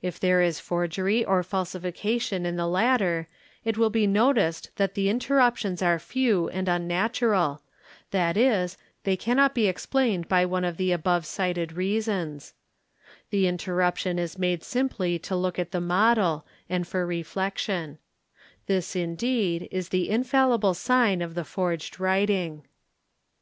If 0.00 0.18
there 0.18 0.40
is 0.40 0.58
forgery 0.58 1.22
or 1.22 1.42
falsification 1.42 2.46
in 2.46 2.56
th 2.56 2.64
latter 2.64 3.28
it 3.62 3.76
will 3.76 3.90
be 3.90 4.06
noticed 4.06 4.70
that 4.76 4.94
the 4.94 5.10
interruptions 5.10 5.82
are 5.82 5.98
few 5.98 6.48
and 6.48 6.66
unnatura 6.66 7.58
that 8.10 8.38
is, 8.38 8.78
they 9.04 9.18
cannot 9.18 9.54
be 9.54 9.66
explained 9.66 10.28
by 10.30 10.46
one 10.46 10.64
of 10.64 10.78
the 10.78 10.92
above 10.92 11.26
cited 11.26 11.74
reason 11.74 12.40
The 13.28 13.46
interruption 13.46 14.18
is 14.18 14.38
made 14.38 14.64
simply 14.64 15.18
to 15.18 15.36
look 15.36 15.58
at 15.58 15.72
the 15.72 15.80
model 15.82 16.46
and 16.70 16.88
for 16.88 17.06
reflectio 17.06 17.98
This 18.64 18.96
indeed 18.96 19.68
is 19.70 19.90
the 19.90 20.08
infallible 20.08 20.72
sign 20.72 21.20
of 21.20 21.34
the 21.34 21.44
forged 21.44 22.00
writing. 22.00 22.64